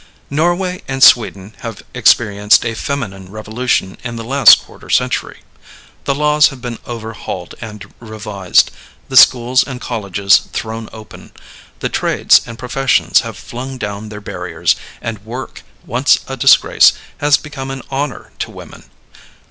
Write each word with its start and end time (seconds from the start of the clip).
Norway 0.31 0.81
and 0.87 1.03
Sweden 1.03 1.53
have 1.59 1.83
experienced 1.93 2.65
a 2.65 2.73
feminine 2.73 3.29
revolution 3.29 3.99
in 4.03 4.15
the 4.15 4.23
last 4.23 4.63
quarter 4.63 4.89
century. 4.89 5.41
The 6.05 6.15
laws 6.15 6.47
have 6.47 6.59
been 6.59 6.79
overhauled 6.87 7.53
and 7.61 7.85
revised; 7.99 8.71
the 9.09 9.15
schools 9.15 9.61
and 9.63 9.79
colleges 9.79 10.37
thrown 10.53 10.89
open; 10.91 11.31
the 11.81 11.89
trades 11.89 12.41
and 12.47 12.57
professions 12.57 13.19
have 13.21 13.37
flung 13.37 13.77
down 13.77 14.09
their 14.09 14.19
barriers; 14.21 14.75
and 15.03 15.23
work, 15.23 15.61
once 15.85 16.17
a 16.27 16.35
disgrace, 16.35 16.93
has 17.19 17.37
become 17.37 17.69
an 17.69 17.83
honor 17.91 18.31
to 18.39 18.49
women. 18.49 18.85